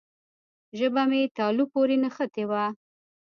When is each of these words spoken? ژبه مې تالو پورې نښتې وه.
ژبه 0.77 1.03
مې 1.09 1.21
تالو 1.37 1.63
پورې 1.73 1.95
نښتې 2.03 2.43
وه. 2.49 2.65